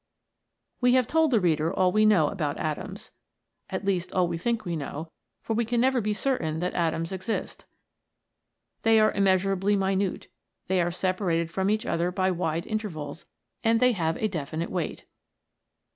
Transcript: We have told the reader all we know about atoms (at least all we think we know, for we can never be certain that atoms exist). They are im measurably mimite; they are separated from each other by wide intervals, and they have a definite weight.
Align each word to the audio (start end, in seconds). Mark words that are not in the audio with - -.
We 0.79 0.95
have 0.95 1.05
told 1.05 1.29
the 1.29 1.39
reader 1.39 1.71
all 1.71 1.91
we 1.91 2.07
know 2.07 2.29
about 2.29 2.57
atoms 2.57 3.11
(at 3.69 3.85
least 3.85 4.11
all 4.11 4.27
we 4.27 4.35
think 4.35 4.65
we 4.65 4.75
know, 4.75 5.11
for 5.43 5.53
we 5.53 5.63
can 5.63 5.79
never 5.79 6.01
be 6.01 6.11
certain 6.15 6.57
that 6.57 6.73
atoms 6.73 7.11
exist). 7.11 7.65
They 8.81 8.99
are 8.99 9.11
im 9.11 9.25
measurably 9.25 9.75
mimite; 9.75 10.25
they 10.65 10.81
are 10.81 10.89
separated 10.89 11.51
from 11.51 11.69
each 11.69 11.85
other 11.85 12.09
by 12.11 12.31
wide 12.31 12.65
intervals, 12.65 13.27
and 13.63 13.79
they 13.79 13.91
have 13.91 14.17
a 14.17 14.27
definite 14.27 14.71
weight. 14.71 15.05